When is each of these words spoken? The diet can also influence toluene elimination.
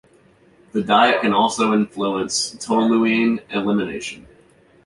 The 0.71 0.81
diet 0.81 1.21
can 1.21 1.31
also 1.31 1.73
influence 1.73 2.55
toluene 2.55 3.39
elimination. 3.51 4.25